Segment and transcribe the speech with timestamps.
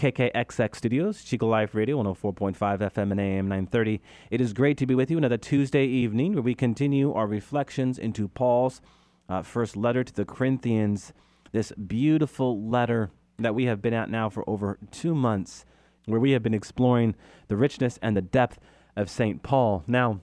[0.00, 4.00] KKXX Studios, Chico Life Radio, 104.5 FM and AM 930.
[4.30, 7.98] It is great to be with you another Tuesday evening where we continue our reflections
[7.98, 8.80] into Paul's
[9.28, 11.12] uh, first letter to the Corinthians,
[11.52, 13.10] this beautiful letter
[13.40, 15.66] that we have been at now for over two months,
[16.06, 17.14] where we have been exploring
[17.48, 18.58] the richness and the depth
[18.96, 19.42] of St.
[19.42, 19.84] Paul.
[19.86, 20.20] Now,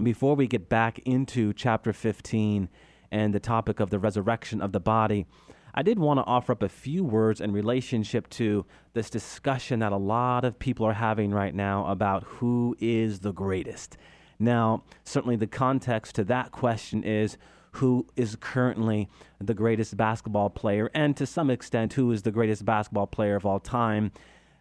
[0.00, 2.68] before we get back into chapter 15
[3.10, 5.26] and the topic of the resurrection of the body,
[5.76, 9.90] I did want to offer up a few words in relationship to this discussion that
[9.90, 13.96] a lot of people are having right now about who is the greatest.
[14.38, 17.36] Now, certainly the context to that question is
[17.72, 19.08] who is currently
[19.40, 23.44] the greatest basketball player, and to some extent, who is the greatest basketball player of
[23.44, 24.12] all time.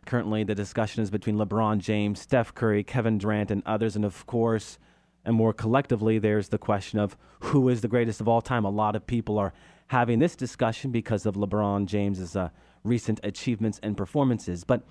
[0.08, 3.96] Currently, the discussion is between LeBron James, Steph Curry, Kevin Durant, and others.
[3.96, 4.80] And of course,
[5.26, 8.66] and more collectively, there's the question of who is the greatest of all time.
[8.66, 9.54] A lot of people are
[9.94, 12.50] having this discussion because of LeBron James's uh,
[12.84, 14.64] recent achievements and performances.
[14.64, 14.82] But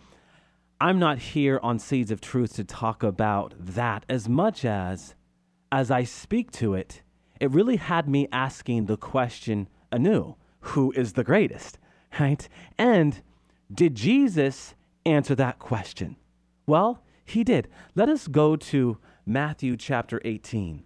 [0.81, 5.17] I'm not here on Seeds of Truth to talk about that as much as,
[5.73, 7.03] as I speak to it,
[7.41, 11.81] it really had me asking the question anew who is the greatest,
[12.21, 12.49] right?
[12.79, 13.23] And
[13.75, 16.15] did Jesus answer that question?
[16.65, 17.67] Well, he did.
[17.97, 20.85] Let us go to Matthew chapter 18.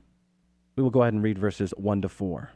[0.75, 2.53] We will go ahead and read verses 1 to 4.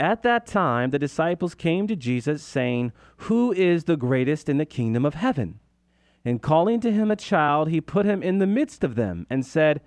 [0.00, 4.64] At that time, the disciples came to Jesus, saying, Who is the greatest in the
[4.64, 5.60] kingdom of heaven?
[6.24, 9.44] And calling to him a child, he put him in the midst of them, and
[9.44, 9.82] said,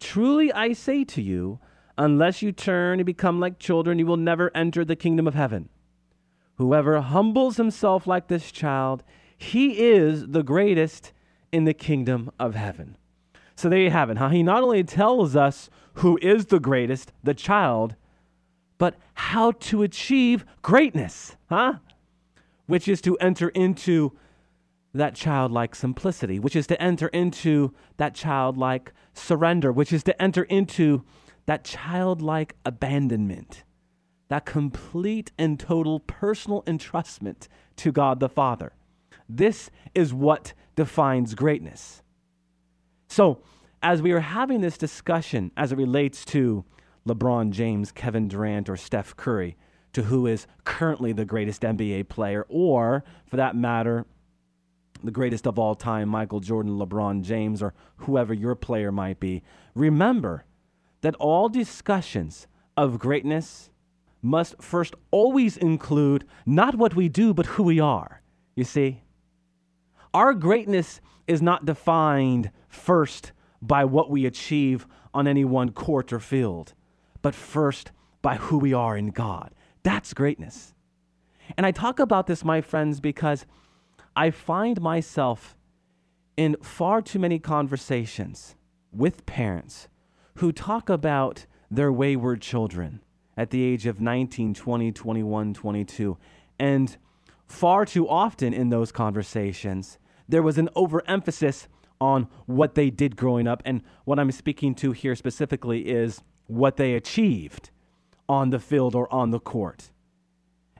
[0.00, 1.60] Truly I say to you,
[1.98, 5.68] unless you turn and become like children, you will never enter the kingdom of heaven.
[6.54, 9.04] Whoever humbles himself like this child,
[9.36, 11.12] he is the greatest
[11.52, 12.96] in the kingdom of heaven.
[13.54, 14.30] So there you have it, huh?
[14.30, 17.96] He not only tells us who is the greatest, the child,
[18.78, 21.74] but how to achieve greatness, huh?
[22.66, 24.16] Which is to enter into
[24.94, 30.44] that childlike simplicity, which is to enter into that childlike surrender, which is to enter
[30.44, 31.04] into
[31.46, 33.64] that childlike abandonment,
[34.28, 38.72] that complete and total personal entrustment to God the Father.
[39.28, 42.02] This is what defines greatness.
[43.08, 43.40] So,
[43.82, 46.64] as we are having this discussion as it relates to
[47.08, 49.56] LeBron James, Kevin Durant, or Steph Curry
[49.92, 54.06] to who is currently the greatest NBA player, or for that matter,
[55.02, 59.42] the greatest of all time, Michael Jordan, LeBron James, or whoever your player might be,
[59.74, 60.44] remember
[61.00, 62.46] that all discussions
[62.76, 63.70] of greatness
[64.20, 68.22] must first always include not what we do, but who we are.
[68.54, 69.02] You see?
[70.12, 73.32] Our greatness is not defined first
[73.62, 76.74] by what we achieve on any one court or field
[77.22, 77.92] but first
[78.22, 79.54] by who we are in God.
[79.82, 80.74] That's greatness.
[81.56, 83.46] And I talk about this, my friends, because
[84.14, 85.56] I find myself
[86.36, 88.54] in far too many conversations
[88.92, 89.88] with parents
[90.36, 93.00] who talk about their wayward children
[93.36, 96.18] at the age of 19, 20, 21, 22.
[96.58, 96.96] And
[97.46, 101.68] far too often in those conversations, there was an overemphasis
[102.00, 103.62] on what they did growing up.
[103.64, 107.70] And what I'm speaking to here specifically is what they achieved
[108.28, 109.90] on the field or on the court.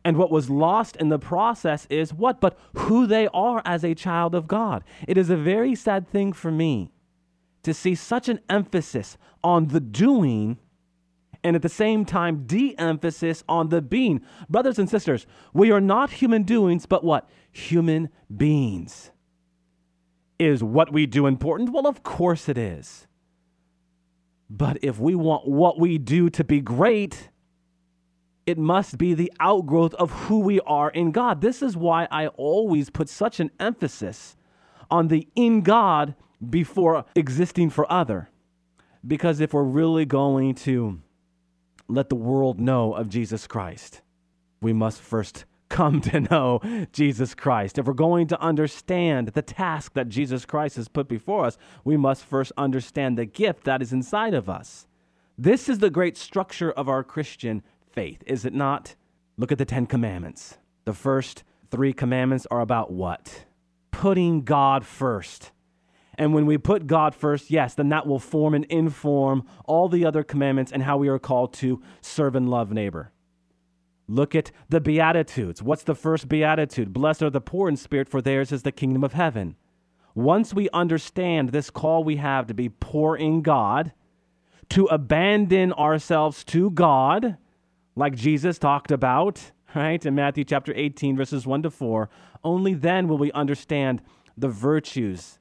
[0.05, 2.41] And what was lost in the process is what?
[2.41, 4.83] But who they are as a child of God.
[5.07, 6.91] It is a very sad thing for me
[7.63, 10.59] to see such an emphasis on the doing
[11.45, 14.23] and at the same time de emphasis on the being.
[14.49, 17.29] Brothers and sisters, we are not human doings, but what?
[17.53, 19.11] Human beings.
[20.39, 21.71] Is what we do important?
[21.71, 23.08] Well, of course it is.
[24.51, 27.29] But if we want what we do to be great,
[28.47, 31.43] it must be the outgrowth of who we are in God.
[31.43, 34.37] This is why I always put such an emphasis
[34.91, 36.15] on the in God
[36.49, 38.31] before existing for other.
[39.07, 41.01] Because if we're really going to
[41.89, 44.01] let the world know of Jesus Christ,
[44.63, 46.61] we must first come to know
[46.93, 47.79] Jesus Christ.
[47.79, 51.97] If we're going to understand the task that Jesus Christ has put before us, we
[51.97, 54.87] must first understand the gift that is inside of us.
[55.37, 57.63] This is the great structure of our Christian
[57.93, 58.97] faith, is it not?
[59.37, 60.59] Look at the Ten Commandments.
[60.85, 63.45] The first three commandments are about what?
[63.91, 65.53] Putting God first.
[66.17, 70.05] And when we put God first, yes, then that will form and inform all the
[70.05, 73.13] other commandments and how we are called to serve and love neighbor.
[74.09, 75.63] Look at the Beatitudes.
[75.63, 76.93] What's the first Beatitude?
[76.93, 79.57] Blessed are the poor in spirit, for theirs is the kingdom of heaven.
[80.15, 83.93] Once we understand this call we have to be poor in God,
[84.71, 87.37] to abandon ourselves to God,
[87.95, 92.09] like Jesus talked about, right, in Matthew chapter 18, verses 1 to 4,
[92.43, 94.01] only then will we understand
[94.37, 95.39] the virtues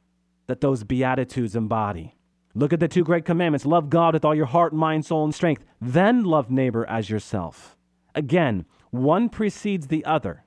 [0.48, 2.16] that those Beatitudes embody.
[2.54, 5.36] Look at the two great commandments love God with all your heart, mind, soul, and
[5.36, 7.76] strength, then love neighbor as yourself.
[8.18, 10.44] Again, one precedes the other.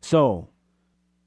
[0.00, 0.48] So,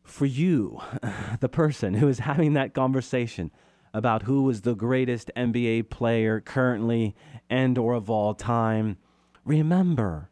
[0.04, 0.82] for you,
[1.40, 3.50] the person who is having that conversation
[3.94, 7.16] about who is the greatest NBA player currently
[7.50, 8.98] and or of all time,
[9.46, 10.30] remember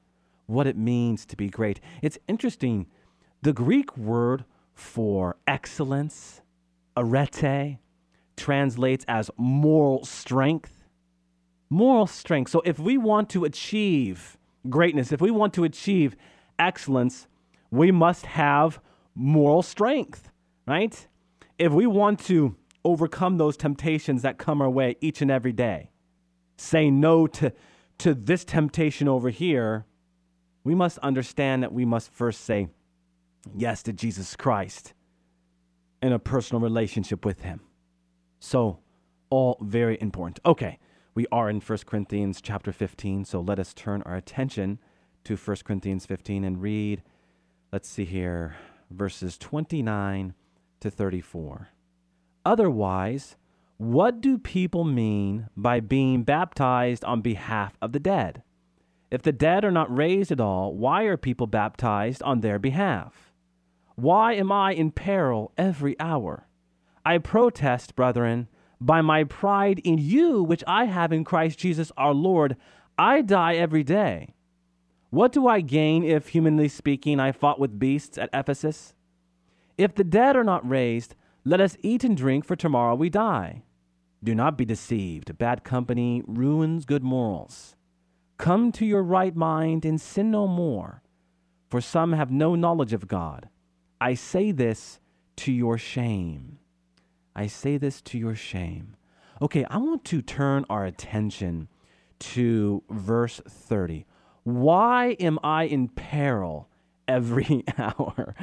[0.47, 1.79] what it means to be great.
[2.01, 2.87] It's interesting.
[3.41, 4.43] The Greek word
[4.73, 6.41] for excellence,
[6.97, 7.77] arete,
[8.35, 10.83] translates as moral strength.
[11.69, 12.51] Moral strength.
[12.51, 14.37] So if we want to achieve
[14.69, 16.15] greatness, if we want to achieve
[16.59, 17.27] excellence,
[17.69, 18.79] we must have
[19.15, 20.29] moral strength,
[20.67, 21.07] right?
[21.57, 25.89] If we want to overcome those temptations that come our way each and every day,
[26.57, 27.53] say no to,
[27.99, 29.85] to this temptation over here,
[30.63, 32.67] we must understand that we must first say
[33.55, 34.93] yes to Jesus Christ
[36.01, 37.61] in a personal relationship with Him.
[38.39, 38.79] So,
[39.29, 40.39] all very important.
[40.45, 40.79] Okay,
[41.13, 44.79] we are in 1 Corinthians chapter 15, so let us turn our attention
[45.25, 47.03] to 1 Corinthians 15 and read,
[47.71, 48.55] let's see here,
[48.89, 50.33] verses 29
[50.79, 51.69] to 34.
[52.45, 53.35] Otherwise,
[53.77, 58.43] what do people mean by being baptized on behalf of the dead?
[59.09, 63.33] If the dead are not raised at all, why are people baptized on their behalf?
[63.95, 66.47] Why am I in peril every hour?
[67.05, 68.47] I protest, brethren,
[68.81, 72.57] by my pride in you, which I have in Christ Jesus our Lord,
[72.97, 74.33] I die every day.
[75.11, 78.95] What do I gain if, humanly speaking, I fought with beasts at Ephesus?
[79.77, 83.63] If the dead are not raised, let us eat and drink, for tomorrow we die.
[84.23, 85.37] Do not be deceived.
[85.37, 87.75] Bad company ruins good morals.
[88.37, 91.03] Come to your right mind and sin no more,
[91.69, 93.49] for some have no knowledge of God.
[93.99, 94.99] I say this
[95.37, 96.57] to your shame.
[97.35, 98.95] I say this to your shame.
[99.41, 101.67] Okay, I want to turn our attention
[102.19, 104.05] to verse 30.
[104.43, 106.69] Why am I in peril
[107.07, 108.35] every hour?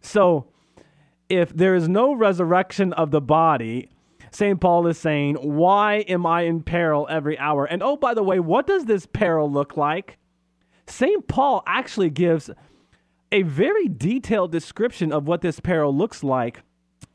[0.00, 0.46] so,
[1.28, 3.90] if there is no resurrection of the body,
[4.30, 4.60] St.
[4.60, 7.64] Paul is saying, Why am I in peril every hour?
[7.64, 10.18] And oh, by the way, what does this peril look like?
[10.86, 11.26] St.
[11.26, 12.50] Paul actually gives
[13.32, 16.62] a very detailed description of what this peril looks like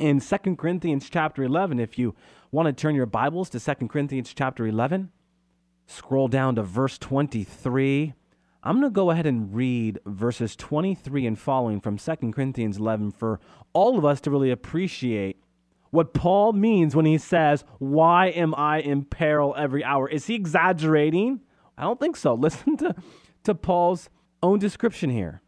[0.02, 1.80] in Second Corinthians chapter 11.
[1.80, 2.16] If you
[2.52, 5.12] want to turn your Bibles to Second Corinthians chapter 11,
[5.86, 8.14] scroll down to verse 23.
[8.64, 13.12] I'm going to go ahead and read verses 23 and following from Second Corinthians 11
[13.12, 13.40] for
[13.74, 15.38] all of us to really appreciate
[15.92, 20.10] what Paul means when he says, Why am I in peril every hour?
[20.10, 21.42] Is he exaggerating?
[21.78, 22.34] I don't think so.
[22.36, 22.96] Listen to,
[23.44, 24.10] to Paul's
[24.42, 25.44] own description here.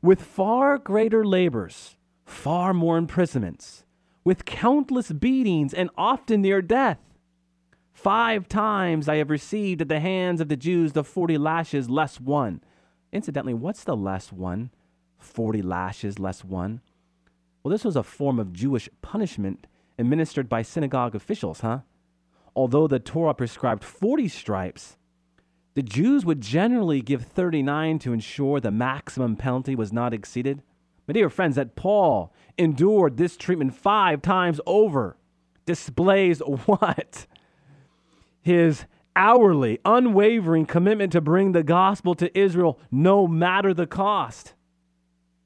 [0.00, 3.84] With far greater labors, far more imprisonments,
[4.28, 6.98] with countless beatings, and often near death.
[7.94, 12.20] Five times I have received at the hands of the Jews the forty lashes less
[12.20, 12.60] one.
[13.10, 14.70] Incidentally, what's the less one?
[15.16, 16.82] Forty lashes less one.
[17.62, 19.66] Well, this was a form of Jewish punishment
[19.98, 21.78] administered by synagogue officials, huh?
[22.54, 24.98] Although the Torah prescribed 40 stripes,
[25.72, 30.62] the Jews would generally give 39 to ensure the maximum penalty was not exceeded.
[31.08, 35.16] My dear friends, that Paul endured this treatment five times over
[35.64, 37.26] displays what?
[38.42, 38.84] His
[39.16, 44.54] hourly, unwavering commitment to bring the gospel to Israel no matter the cost.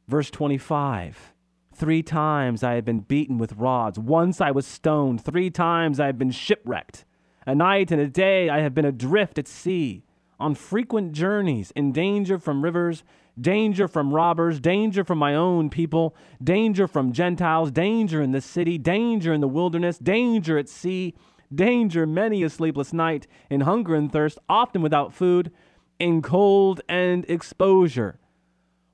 [0.09, 1.33] Verse 25
[1.75, 3.99] Three times I have been beaten with rods.
[3.99, 5.25] Once I was stoned.
[5.25, 7.04] Three times I have been shipwrecked.
[7.47, 10.04] A night and a day I have been adrift at sea,
[10.38, 13.02] on frequent journeys, in danger from rivers
[13.41, 18.79] danger from robbers, danger from my own people, danger from Gentiles, danger in the city,
[18.79, 21.15] danger in the wilderness, danger at sea,
[21.55, 25.51] danger many a sleepless night, in hunger and thirst, often without food,
[25.99, 28.19] in cold and exposure.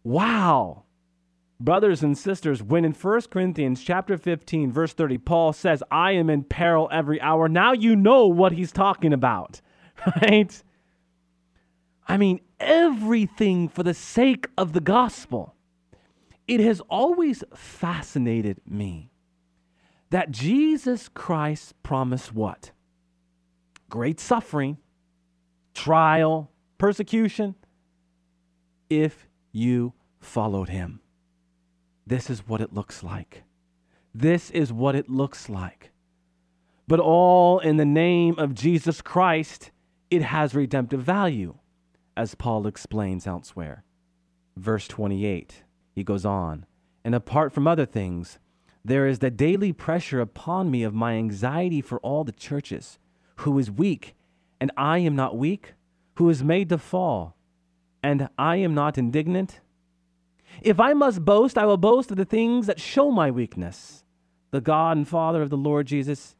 [0.04, 0.84] Wow.
[1.60, 6.30] Brothers and sisters, when in 1 Corinthians chapter 15 verse 30 Paul says, "I am
[6.30, 9.60] in peril every hour." Now you know what he's talking about.
[10.22, 10.62] Right?
[12.06, 15.54] I mean, everything for the sake of the gospel.
[16.46, 19.10] It has always fascinated me
[20.10, 22.70] that Jesus Christ promised what?
[23.90, 24.78] Great suffering,
[25.74, 27.54] trial, persecution,
[28.88, 31.00] if you followed him.
[32.06, 33.42] This is what it looks like.
[34.14, 35.90] This is what it looks like.
[36.86, 39.70] But all in the name of Jesus Christ,
[40.10, 41.54] it has redemptive value,
[42.18, 43.84] as Paul explains elsewhere.
[44.56, 46.66] Verse 28, he goes on,
[47.04, 48.40] and apart from other things,
[48.84, 52.98] there is the daily pressure upon me of my anxiety for all the churches,
[53.36, 54.16] who is weak,
[54.60, 55.74] and I am not weak,
[56.14, 57.36] who is made to fall,
[58.02, 59.60] and I am not indignant.
[60.60, 64.02] If I must boast, I will boast of the things that show my weakness.
[64.50, 66.34] The God and Father of the Lord Jesus,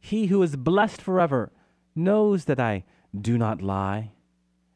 [0.00, 1.52] he who is blessed forever,
[1.94, 2.82] knows that I
[3.16, 4.10] do not lie.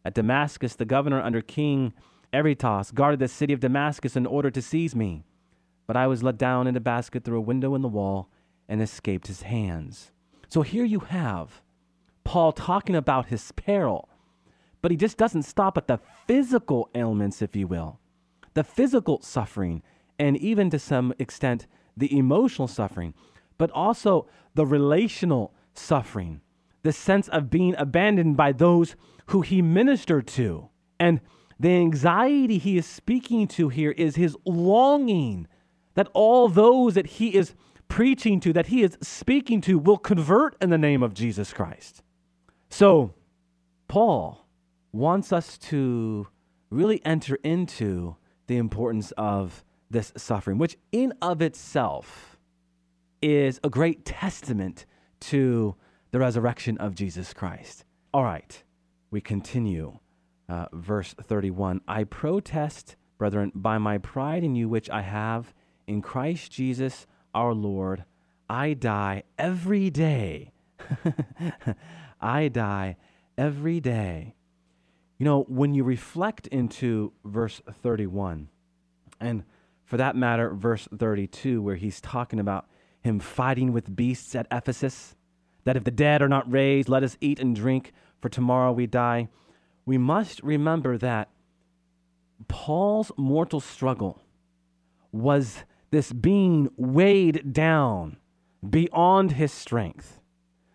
[0.04, 1.92] At Damascus, the governor under King
[2.32, 5.24] Aretas guarded the city of Damascus in order to seize me.
[5.86, 8.28] But I was let down in a basket through a window in the wall
[8.68, 10.12] and escaped his hands.
[10.48, 11.62] So here you have
[12.24, 14.08] Paul talking about his peril,
[14.82, 18.00] but he just doesn't stop at the physical ailments, if you will,
[18.54, 19.82] the physical suffering,
[20.18, 23.14] and even to some extent, the emotional suffering,
[23.58, 26.40] but also the relational suffering,
[26.84, 28.94] the sense of being abandoned by those
[29.26, 30.68] who he ministered to.
[31.00, 31.20] And
[31.58, 35.48] the anxiety he is speaking to here is his longing
[35.94, 37.54] that all those that he is
[37.88, 42.02] preaching to, that he is speaking to, will convert in the name of Jesus Christ.
[42.68, 43.14] So,
[43.88, 44.46] Paul
[44.92, 46.28] wants us to
[46.70, 52.36] really enter into the importance of this suffering, which in of itself
[53.22, 54.84] is a great testament
[55.20, 55.76] to
[56.14, 57.84] the resurrection of Jesus Christ.
[58.12, 58.62] All right,
[59.10, 59.98] we continue.
[60.48, 65.52] Uh, verse 31 I protest, brethren, by my pride in you, which I have
[65.88, 68.04] in Christ Jesus our Lord,
[68.48, 70.52] I die every day.
[72.20, 72.96] I die
[73.36, 74.36] every day.
[75.18, 78.50] You know, when you reflect into verse 31,
[79.18, 79.42] and
[79.84, 82.68] for that matter, verse 32, where he's talking about
[83.00, 85.16] him fighting with beasts at Ephesus,
[85.64, 88.86] that if the dead are not raised, let us eat and drink, for tomorrow we
[88.86, 89.28] die.
[89.86, 91.30] We must remember that
[92.48, 94.20] Paul's mortal struggle
[95.12, 98.16] was this being weighed down
[98.68, 100.20] beyond his strength,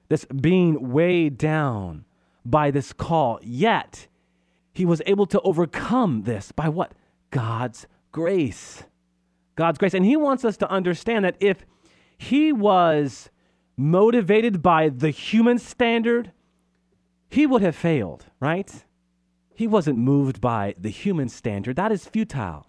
[0.08, 2.06] this being weighed down
[2.46, 3.40] by this call.
[3.44, 4.08] Yet,
[4.74, 6.94] he was able to overcome this by what?
[7.32, 8.84] God's grace.
[9.56, 9.94] God's grace.
[9.94, 11.66] And he wants us to understand that if
[12.18, 13.30] he was
[13.80, 16.34] motivated by the human standard,
[17.30, 18.84] he would have failed, right?
[19.56, 21.78] He wasn't moved by the human standard.
[21.78, 22.68] That is futile.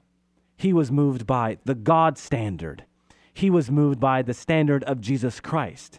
[0.56, 2.84] He was moved by the God standard.
[3.34, 5.98] He was moved by the standard of Jesus Christ.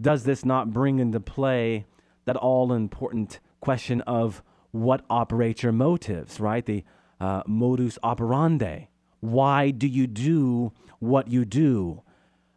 [0.00, 1.84] Does this not bring into play
[2.24, 6.64] that all important question of what operates your motives, right?
[6.64, 6.82] The
[7.20, 8.86] uh, modus operandi.
[9.20, 12.02] Why do you do what you do?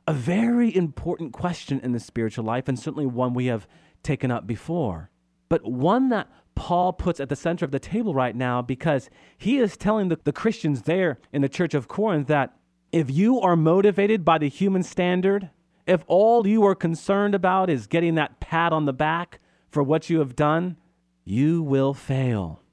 [0.09, 3.67] A very important question in the spiritual life, and certainly one we have
[4.01, 5.11] taken up before,
[5.49, 9.59] but one that Paul puts at the center of the table right now because he
[9.59, 12.57] is telling the, the Christians there in the church of Corinth that
[12.91, 15.51] if you are motivated by the human standard,
[15.85, 19.39] if all you are concerned about is getting that pat on the back
[19.69, 20.77] for what you have done,
[21.23, 22.63] you will fail.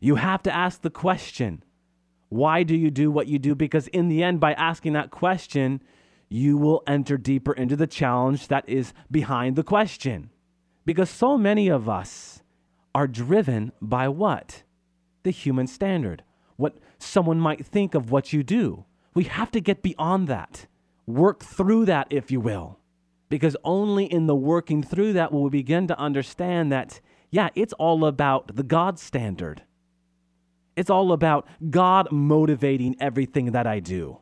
[0.00, 1.62] You have to ask the question
[2.30, 3.54] why do you do what you do?
[3.54, 5.80] Because in the end, by asking that question,
[6.30, 10.30] you will enter deeper into the challenge that is behind the question.
[10.86, 12.40] Because so many of us,
[12.94, 14.62] are driven by what?
[15.22, 16.22] The human standard,
[16.56, 18.84] what someone might think of what you do.
[19.14, 20.66] We have to get beyond that,
[21.06, 22.78] work through that, if you will,
[23.28, 27.72] because only in the working through that will we begin to understand that, yeah, it's
[27.74, 29.62] all about the God standard.
[30.76, 34.18] It's all about God motivating everything that I do.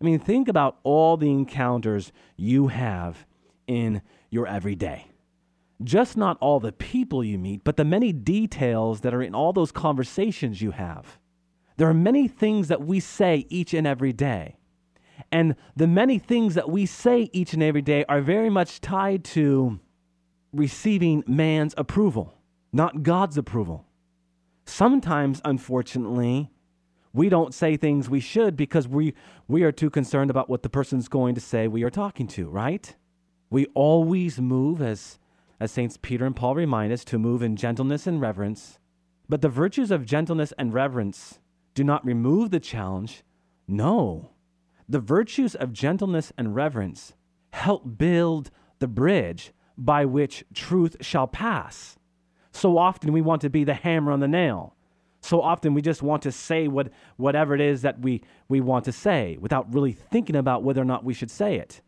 [0.00, 3.26] I mean, think about all the encounters you have
[3.66, 5.06] in your everyday
[5.84, 9.52] just not all the people you meet, but the many details that are in all
[9.52, 11.18] those conversations you have.
[11.76, 14.56] There are many things that we say each and every day.
[15.30, 19.24] And the many things that we say each and every day are very much tied
[19.24, 19.80] to
[20.52, 22.34] receiving man's approval,
[22.72, 23.86] not God's approval.
[24.64, 26.50] Sometimes, unfortunately,
[27.16, 29.14] we don't say things we should because we,
[29.48, 32.48] we are too concerned about what the person's going to say we are talking to,
[32.48, 32.94] right?
[33.50, 35.18] We always move as
[35.58, 38.78] as Saints Peter and Paul remind us, to move in gentleness and reverence.
[39.28, 41.40] But the virtues of gentleness and reverence
[41.74, 43.22] do not remove the challenge.
[43.66, 44.32] No.
[44.88, 47.14] The virtues of gentleness and reverence
[47.52, 51.96] help build the bridge by which truth shall pass.
[52.52, 54.75] So often we want to be the hammer on the nail.
[55.26, 58.84] So often we just want to say what, whatever it is that we, we want
[58.84, 61.80] to say without really thinking about whether or not we should say it.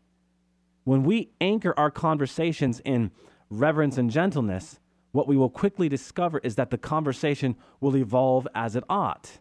[0.83, 3.11] When we anchor our conversations in
[3.49, 4.81] reverence and gentleness,
[5.13, 9.39] what we will quickly discover is that the conversation will evolve as it ought.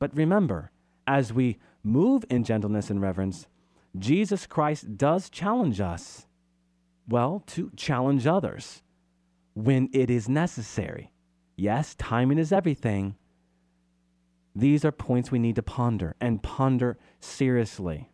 [0.00, 0.72] But remember,
[1.06, 3.46] as we move in gentleness and reverence,
[3.96, 6.26] Jesus Christ does challenge us,
[7.06, 8.82] well, to challenge others
[9.54, 11.12] when it is necessary.
[11.56, 13.16] Yes, timing is everything.
[14.54, 18.10] These are points we need to ponder and ponder seriously.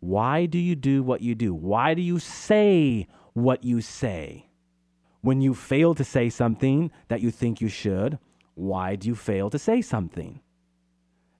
[0.00, 1.54] Why do you do what you do?
[1.54, 4.48] Why do you say what you say?
[5.20, 8.18] When you fail to say something that you think you should,
[8.54, 10.40] why do you fail to say something?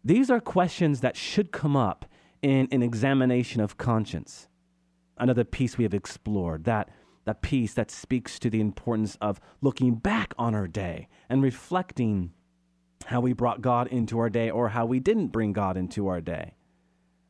[0.05, 2.07] These are questions that should come up
[2.43, 4.49] in an examination of conscience.
[5.19, 6.91] Another piece we have explored that
[7.27, 12.33] that piece that speaks to the importance of looking back on our day and reflecting
[13.07, 16.21] how we brought God into our day or how we didn't bring God into our
[16.21, 16.55] day.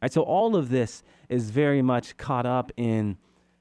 [0.01, 3.17] Right, so all of this is very much caught up in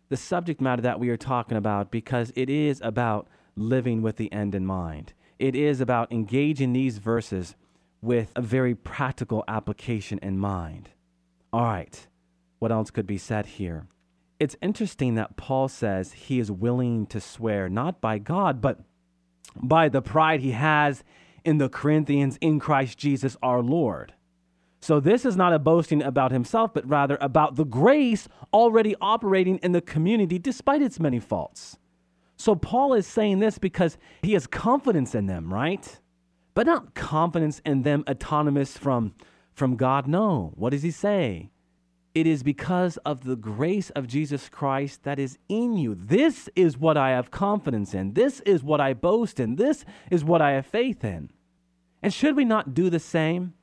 [0.10, 4.32] the subject matter that we are talking about because it is about living with the
[4.32, 5.14] end in mind.
[5.40, 7.56] It is about engaging these verses
[8.02, 10.90] with a very practical application in mind.
[11.52, 12.08] All right,
[12.60, 13.88] what else could be said here?
[14.40, 18.80] It's interesting that Paul says he is willing to swear not by God, but
[19.56, 21.04] by the pride he has
[21.44, 24.14] in the Corinthians in Christ Jesus our Lord.
[24.82, 29.58] So this is not a boasting about himself, but rather about the grace already operating
[29.60, 31.78] in the community despite its many faults.
[32.36, 36.00] So Paul is saying this because he has confidence in them, right?
[36.56, 39.14] but not confidence in them autonomous from,
[39.54, 40.08] from God.
[40.08, 40.54] No.
[40.56, 41.52] What does he say?
[42.16, 45.96] It is because of the grace of Jesus Christ that is in you.
[45.96, 48.14] This is what I have confidence in.
[48.14, 49.58] This is what I boast in.
[49.58, 51.30] This is what I have faith in.
[52.02, 53.54] And should we not do the same?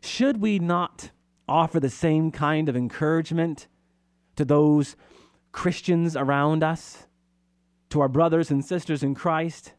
[0.00, 1.12] Should we not
[1.48, 3.68] offer the same kind of encouragement
[4.34, 4.96] to those
[5.52, 7.06] Christians around us,
[7.90, 9.74] to our brothers and sisters in Christ?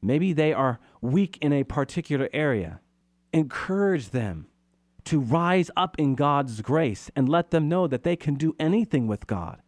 [0.00, 2.80] Maybe they are weak in a particular area.
[3.32, 4.46] Encourage them
[5.04, 9.06] to rise up in God's grace and let them know that they can do anything
[9.06, 9.60] with God.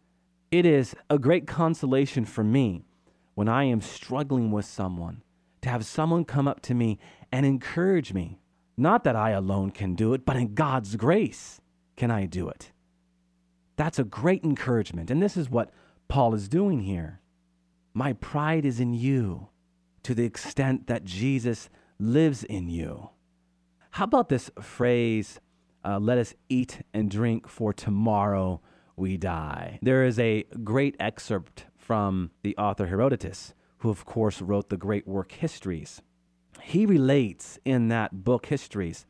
[0.51, 2.85] It is a great consolation for me
[3.33, 5.21] when I am struggling with someone
[5.61, 6.99] to have someone come up to me
[7.31, 8.39] and encourage me.
[8.77, 11.59] Not that I alone can do it, but in God's grace
[11.95, 12.71] can I do it.
[13.75, 15.11] That's a great encouragement.
[15.11, 15.71] And this is what
[16.07, 17.19] Paul is doing here.
[17.93, 19.49] My pride is in you
[20.03, 21.69] to the extent that Jesus
[21.99, 23.09] lives in you.
[23.95, 25.39] How about this phrase,
[25.85, 28.59] uh, let us eat and drink, for tomorrow
[28.97, 29.79] we die?
[29.81, 35.07] There is a great excerpt from the author Herodotus, who, of course, wrote the great
[35.07, 36.01] work Histories.
[36.61, 39.05] He relates in that book, Histories,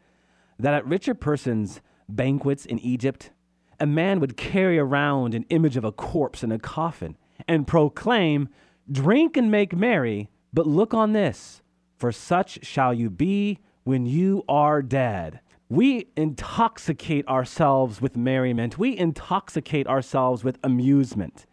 [0.59, 3.31] that at richer persons' banquets in Egypt,
[3.79, 7.17] a man would carry around an image of a corpse in a coffin
[7.47, 8.49] and proclaim,
[8.91, 11.63] Drink and make merry, but look on this,
[11.97, 15.39] for such shall you be when you are dead.
[15.69, 18.77] We intoxicate ourselves with merriment.
[18.77, 21.45] We intoxicate ourselves with amusement.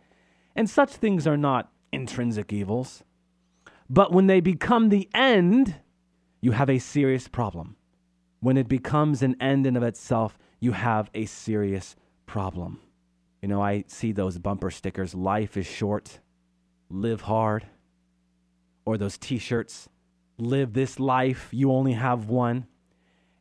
[0.57, 3.05] And such things are not intrinsic evils.
[3.89, 5.77] But when they become the end,
[6.41, 7.77] you have a serious problem.
[8.41, 12.81] When it becomes an end in of itself, you have a serious problem.
[13.41, 16.19] You know, I see those bumper stickers life is short,
[16.89, 17.67] live hard
[18.85, 19.89] or those t shirts,
[20.43, 22.67] live this life, you only have one.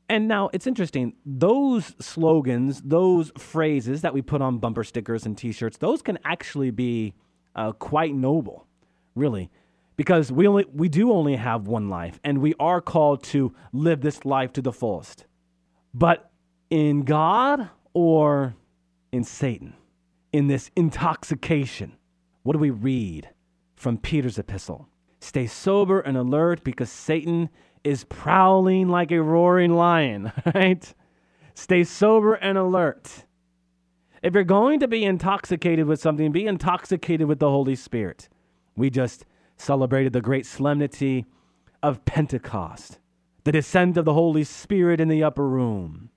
[0.08, 5.38] And now it's interesting, those slogans, those phrases that we put on bumper stickers and
[5.38, 7.14] t shirts, those can actually be
[7.56, 8.68] uh, quite noble,
[9.16, 9.50] really,
[9.96, 14.02] because we, only, we do only have one life and we are called to live
[14.02, 15.26] this life to the fullest.
[15.94, 16.30] But
[16.70, 18.56] in God or
[19.12, 19.76] in Satan,
[20.34, 21.94] in this intoxication,
[22.44, 23.30] what do we read
[23.76, 24.88] from Peter's epistle?
[25.22, 27.50] Stay sober and alert because Satan
[27.84, 30.94] is prowling like a roaring lion, right?
[31.54, 33.26] Stay sober and alert.
[34.24, 38.30] If you're going to be intoxicated with something, be intoxicated with the Holy Spirit.
[38.76, 39.26] We just
[39.58, 41.26] celebrated the great solemnity
[41.84, 43.00] of Pentecost,
[43.44, 46.10] the descent of the Holy Spirit in the upper room,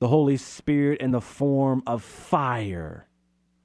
[0.00, 3.06] the Holy Spirit in the form of fire.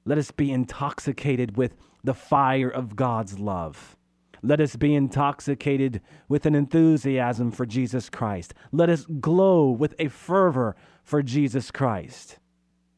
[0.04, 3.96] Let us be intoxicated with the fire of God's love.
[4.44, 8.52] Let us be intoxicated with an enthusiasm for Jesus Christ.
[8.72, 12.38] Let us glow with a fervor for Jesus Christ.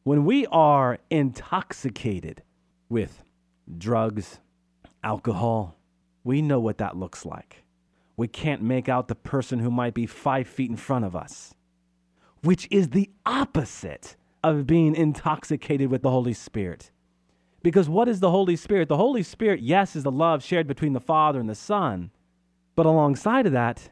[0.03, 2.43] When we are intoxicated
[2.89, 3.23] with
[3.77, 4.41] drugs,
[5.05, 5.77] alcohol,
[6.25, 7.63] we know what that looks like.
[8.17, 11.55] We can't make out the person who might be five feet in front of us,
[12.43, 16.91] which is the opposite of being intoxicated with the Holy Spirit.
[17.67, 18.87] Because what is the Holy Spirit?
[18.87, 22.11] The Holy Spirit, yes, is the love shared between the Father and the Son.
[22.77, 23.89] But alongside of that,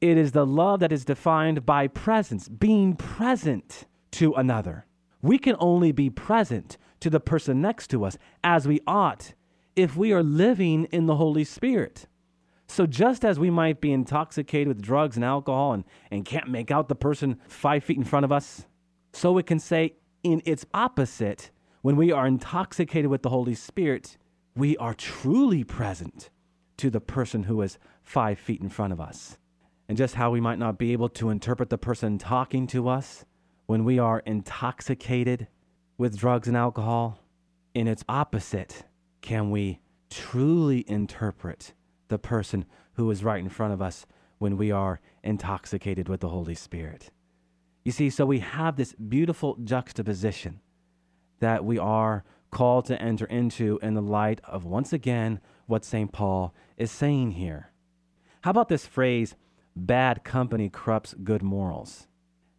[0.00, 4.86] it is the love that is defined by presence, being present to another.
[5.20, 9.34] We can only be present to the person next to us as we ought
[9.74, 12.06] if we are living in the Holy Spirit.
[12.68, 16.70] So, just as we might be intoxicated with drugs and alcohol and, and can't make
[16.70, 18.64] out the person five feet in front of us,
[19.12, 21.50] so we can say in its opposite,
[21.82, 24.16] when we are intoxicated with the Holy Spirit,
[24.56, 26.30] we are truly present
[26.76, 29.38] to the person who is five feet in front of us.
[29.88, 33.24] And just how we might not be able to interpret the person talking to us
[33.66, 35.46] when we are intoxicated
[35.96, 37.20] with drugs and alcohol,
[37.74, 38.84] in its opposite,
[39.20, 41.74] can we truly interpret
[42.08, 42.64] the person
[42.94, 44.06] who is right in front of us
[44.38, 47.10] when we are intoxicated with the Holy Spirit?
[47.84, 50.60] You see, so we have this beautiful juxtaposition
[51.40, 56.10] that we are called to enter into in the light of, once again, what St.
[56.12, 57.70] Paul is saying here.
[58.42, 59.34] How about this phrase,
[59.76, 62.06] bad company corrupts good morals?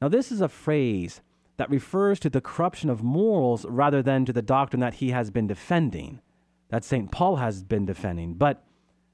[0.02, 1.22] Now, this is a phrase
[1.58, 5.30] that refers to the corruption of morals rather than to the doctrine that he has
[5.30, 6.22] been defending,
[6.70, 7.12] that St.
[7.12, 8.36] Paul has been defending.
[8.36, 8.64] But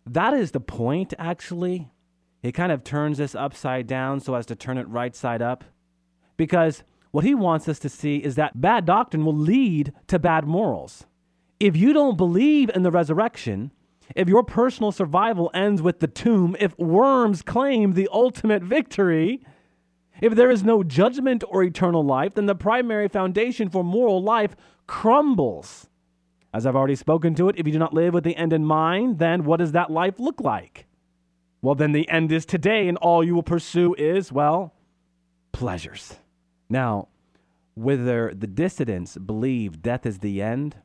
[0.05, 1.89] that is the point, actually.
[2.43, 5.63] He kind of turns this upside down so as to turn it right side up.
[6.37, 6.83] Because
[7.15, 11.05] what he wants us to see is that bad doctrine will lead to bad morals.
[11.61, 13.71] If you don't believe in the resurrection,
[14.17, 19.45] if your personal survival ends with the tomb, if worms claim the ultimate victory,
[20.19, 24.53] if there is no judgment or eternal life, then the primary foundation for moral life
[24.85, 25.87] crumbles.
[26.53, 28.65] As I've already spoken to it, if you do not live with the end in
[28.65, 30.85] mind, then what does that life look like?
[31.61, 34.73] Well, then the end is today, and all you will pursue is, well,
[35.53, 36.17] pleasures.
[36.69, 37.07] Now,
[37.75, 40.77] whether the dissidents believe death is the end,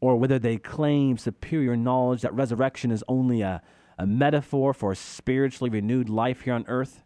[0.00, 3.62] or whether they claim superior knowledge that resurrection is only a,
[3.98, 7.04] a metaphor for a spiritually renewed life here on earth,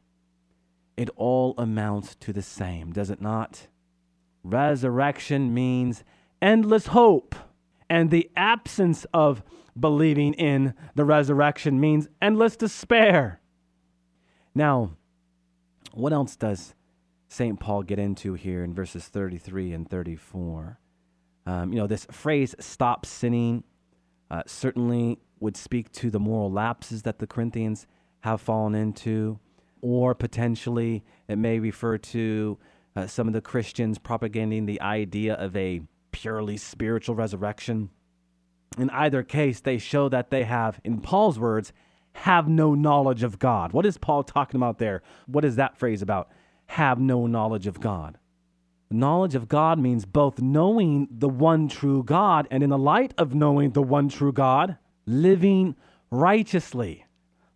[0.97, 3.69] it all amounts to the same, does it not?
[4.43, 6.03] Resurrection means
[6.41, 7.35] endless hope,
[7.91, 9.43] and the absence of
[9.79, 13.41] believing in the resurrection means endless despair.
[14.55, 14.93] Now,
[15.93, 16.75] what else does
[17.29, 17.59] St.
[17.59, 20.79] Paul get into here in verses 33 and 34?
[21.47, 23.65] Um, you know, this phrase, stop sinning,
[24.31, 27.87] uh, certainly would speak to the moral lapses that the Corinthians
[28.21, 29.39] have fallen into
[29.81, 32.59] or potentially it may refer to
[32.97, 37.91] uh, some of the Christians propagating the idea of a purely spiritual resurrection.
[38.79, 41.73] In either case, they show that they have, in Paul's words,
[42.15, 43.73] have no knowledge of God.
[43.73, 45.03] What is Paul talking about there?
[45.27, 46.31] What is that phrase about?
[46.67, 48.19] Have no knowledge of God.
[48.91, 53.35] Knowledge of God means both knowing the one true God and, in the light of
[53.35, 55.75] knowing the one true God, living
[56.11, 57.05] righteously,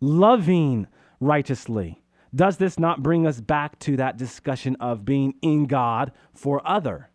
[0.01, 0.87] loving
[1.20, 2.03] righteously.
[2.35, 7.11] Does this not bring us back to that discussion of being in God for other?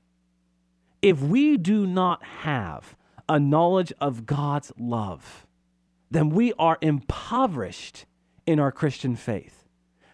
[1.01, 2.95] If we do not have
[3.27, 5.45] a knowledge of God's love,
[6.09, 8.05] then we are impoverished
[8.45, 9.64] in our Christian faith.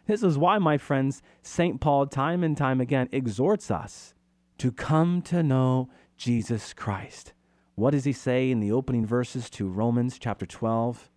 [0.08, 1.80] This is why, my friends, St.
[1.80, 4.14] Paul, time and time again, exhorts us
[4.58, 7.34] to come to know Jesus Christ.
[7.76, 11.10] What does he say in the opening verses to Romans chapter 12?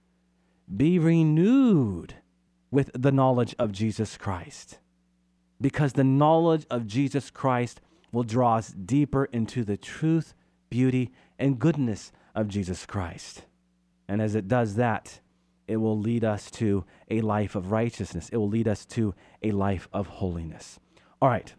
[0.75, 2.15] Be renewed
[2.71, 4.79] with the knowledge of Jesus Christ.
[5.61, 7.81] Because the knowledge of Jesus Christ
[8.13, 10.35] will draw us deeper into the truth,
[10.71, 13.45] beauty, and goodness of Jesus Christ.
[14.09, 15.21] And as it does that,
[15.67, 18.29] it will lead us to a life of righteousness.
[18.31, 20.79] It will lead us to a life of holiness.
[21.21, 21.55] All right.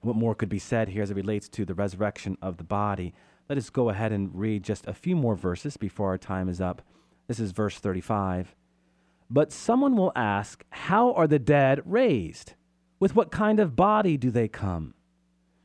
[0.00, 3.14] What more could be said here as it relates to the resurrection of the body?
[3.48, 6.60] Let us go ahead and read just a few more verses before our time is
[6.60, 6.82] up.
[7.28, 8.54] This is verse 35.
[9.30, 12.54] But someone will ask, How are the dead raised?
[12.98, 14.94] With what kind of body do they come?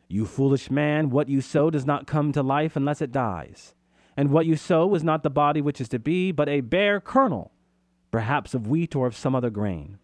[0.07, 3.75] You foolish man, what you sow does not come to life unless it dies.
[4.17, 6.99] And what you sow is not the body which is to be, but a bare
[6.99, 7.51] kernel,
[8.10, 9.99] perhaps of wheat or of some other grain.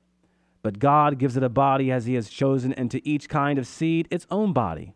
[0.61, 3.67] But God gives it a body as he has chosen, and to each kind of
[3.67, 4.93] seed its own body.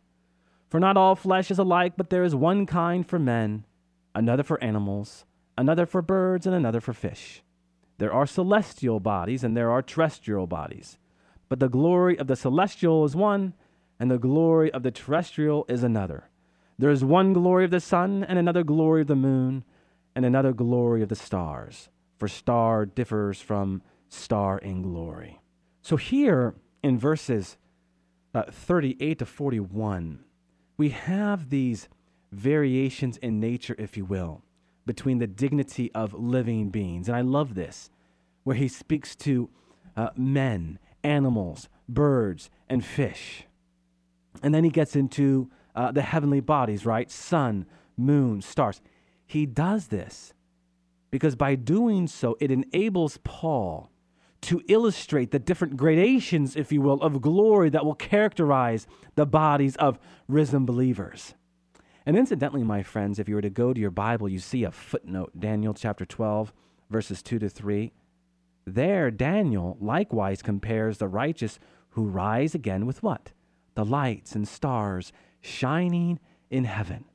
[0.70, 3.66] For not all flesh is alike, but there is one kind for men,
[4.14, 5.26] another for animals,
[5.58, 7.42] another for birds, and another for fish.
[7.98, 11.00] There are celestial bodies and there are terrestrial bodies.
[11.50, 13.54] But the glory of the celestial is one,
[14.00, 16.30] and the glory of the terrestrial is another.
[16.80, 19.64] There is one glory of the sun, and another glory of the moon,
[20.16, 25.42] and another glory of the stars, for star differs from star in glory.
[25.82, 27.58] So here in verses
[28.34, 30.20] uh, 38 to 41,
[30.78, 31.90] we have these
[32.32, 34.44] variations in nature, if you will,
[34.86, 37.08] between the dignity of living beings.
[37.08, 37.90] And I love this,
[38.44, 39.50] where he speaks to
[39.96, 43.46] uh, men, animals, birds, and fish.
[44.44, 47.10] And then he gets into uh, the heavenly bodies, right?
[47.10, 48.82] Sun, moon, stars.
[49.26, 50.34] He does this
[51.12, 53.92] because by doing so, it enables Paul
[54.42, 59.76] to illustrate the different gradations, if you will, of glory that will characterize the bodies
[59.78, 61.36] of risen believers.
[62.06, 64.72] And incidentally, my friends, if you were to go to your Bible, you see a
[64.72, 66.54] footnote, Daniel chapter 12,
[66.90, 67.92] verses 2 to 3.
[68.66, 71.60] There, Daniel likewise compares the righteous
[71.92, 73.32] who rise again with what?
[73.76, 75.12] The lights and stars
[75.48, 77.06] shining in heaven.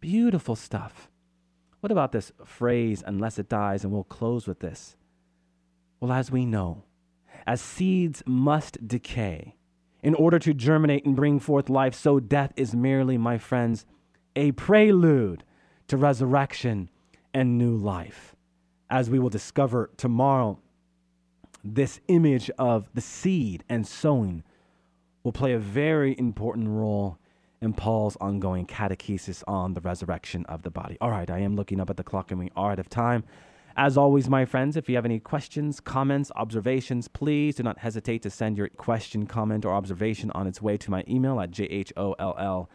[0.00, 1.10] Beautiful stuff.
[1.80, 3.84] What about this phrase, unless it dies?
[3.84, 4.96] And we'll close with this.
[6.00, 6.82] Well, as we know,
[7.46, 9.56] as seeds must decay
[10.02, 13.86] in order to germinate and bring forth life, so death is merely, my friends,
[14.34, 15.44] a prelude
[15.88, 16.90] to resurrection
[17.32, 18.34] and new life.
[18.90, 20.58] As we will discover tomorrow,
[21.64, 24.44] this image of the seed and sowing
[25.24, 27.18] will play a very important role
[27.60, 30.96] in Paul's ongoing catechesis on the resurrection of the body.
[31.00, 33.24] All right, I am looking up at the clock and we are out of time.
[33.78, 38.22] As always, my friends, if you have any questions, comments, observations, please do not hesitate
[38.22, 42.66] to send your question, comment, or observation on its way to my email at jholljmj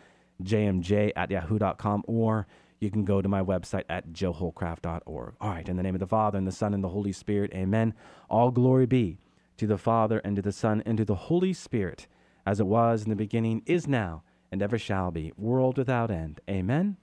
[1.15, 2.47] at yahoo.com or
[2.81, 5.35] you can go to my website at joehollcraft.org.
[5.39, 7.53] All right, in the name of the Father, and the Son, and the Holy Spirit,
[7.53, 7.93] amen.
[8.29, 9.19] All glory be
[9.57, 12.07] to the Father, and to the Son, and to the Holy Spirit,
[12.45, 16.41] as it was in the beginning, is now, and ever shall be, world without end.
[16.49, 16.97] Amen.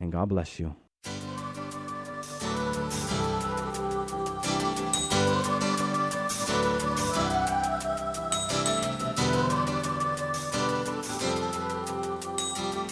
[0.00, 0.76] And God bless you.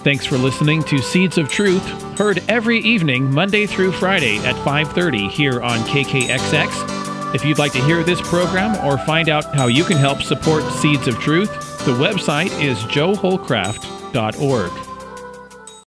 [0.07, 1.85] Thanks for listening to Seeds of Truth,
[2.17, 7.35] heard every evening Monday through Friday at 5:30 here on KKXX.
[7.35, 10.63] If you'd like to hear this program or find out how you can help support
[10.75, 11.51] Seeds of Truth,
[11.87, 14.86] the website is joehollcraft.org.